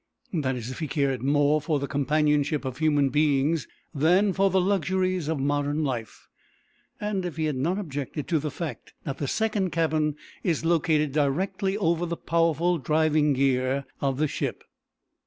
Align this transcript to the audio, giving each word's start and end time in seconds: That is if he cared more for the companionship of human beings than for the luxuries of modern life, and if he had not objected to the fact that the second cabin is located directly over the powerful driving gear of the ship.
That 0.33 0.55
is 0.55 0.71
if 0.71 0.79
he 0.79 0.87
cared 0.87 1.21
more 1.21 1.61
for 1.61 1.77
the 1.77 1.85
companionship 1.87 2.65
of 2.65 2.79
human 2.79 3.09
beings 3.09 3.67
than 3.93 4.33
for 4.33 4.49
the 4.49 4.59
luxuries 4.59 5.27
of 5.27 5.39
modern 5.39 5.83
life, 5.83 6.27
and 6.99 7.23
if 7.23 7.37
he 7.37 7.45
had 7.45 7.55
not 7.55 7.77
objected 7.77 8.27
to 8.29 8.39
the 8.39 8.49
fact 8.49 8.95
that 9.03 9.19
the 9.19 9.27
second 9.27 9.69
cabin 9.69 10.15
is 10.43 10.65
located 10.65 11.11
directly 11.11 11.77
over 11.77 12.07
the 12.07 12.17
powerful 12.17 12.79
driving 12.79 13.33
gear 13.33 13.85
of 14.01 14.17
the 14.17 14.27
ship. 14.27 14.63